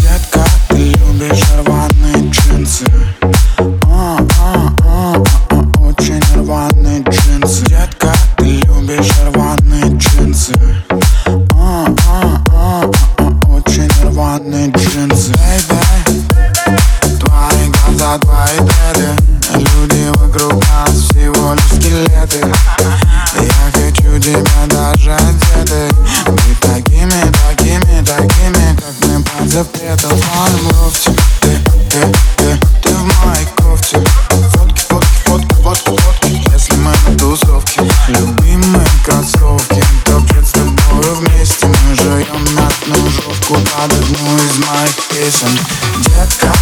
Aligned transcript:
Детка, 0.00 0.44
ты 0.68 0.92
любишь 0.94 1.44
рваные 1.58 2.30
джинсы. 2.30 2.86
Любимые 38.08 38.86
кроссовки, 39.04 39.82
топчет 40.04 40.46
с 40.46 40.52
вместе 40.52 41.66
Мы 41.66 41.94
жуем 41.96 42.44
над 42.54 42.86
ножовку 42.86 43.54
под 43.54 43.92
одну 43.92 44.36
из 44.36 44.58
моих 44.58 45.08
песен. 45.10 45.48
Детка, 46.04 46.55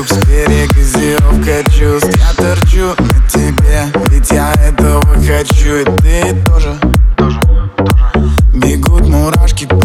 вокруг 0.00 0.06
в 0.06 0.24
сфере 0.24 0.66
газировка 0.66 1.70
чувств 1.70 2.10
Я 2.16 2.32
торчу 2.34 2.94
на 2.98 3.28
тебе, 3.28 3.92
ведь 4.08 4.30
я 4.30 4.52
этого 4.54 5.02
хочу. 5.16 5.76
И 5.76 5.84
ты 5.84 6.42
тоже, 6.46 6.78
тоже, 7.16 7.40
тоже. 7.76 8.30
Бегут 8.54 9.08
мурашки 9.08 9.66
по 9.66 9.78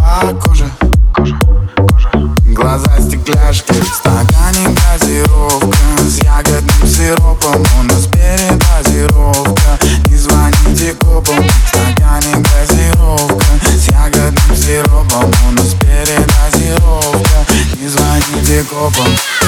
коже, 0.44 0.70
кожа, 1.14 1.38
кожа. 1.78 2.10
Глаза 2.46 3.00
стекляшки 3.00 3.74
в 3.74 3.88
стакане 3.88 4.76
газировка. 4.76 5.78
С 6.00 6.24
ягодным 6.24 6.88
сиропом 6.88 7.64
у 7.80 7.84
нас 7.84 8.08
передозировка. 8.08 9.80
Не 10.08 10.18
звоните 10.18 10.94
копам 10.94 11.44
в 11.44 11.68
стакане 11.68 12.36
газировка. 12.36 13.46
С 13.66 13.88
ягодным 13.90 14.56
сиропом 14.56 15.32
у 15.48 15.52
нас 15.52 15.74
передозировка. 15.74 17.46
Не 17.82 17.88
звоните 17.88 18.64
копам. 18.70 19.45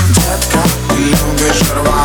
шарва 1.54 1.97